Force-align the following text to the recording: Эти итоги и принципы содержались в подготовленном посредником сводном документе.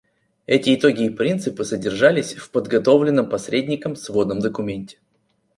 Эти 0.47 0.73
итоги 0.73 1.03
и 1.05 1.09
принципы 1.11 1.63
содержались 1.63 2.33
в 2.33 2.49
подготовленном 2.49 3.29
посредником 3.29 3.95
сводном 3.95 4.39
документе. 4.39 4.97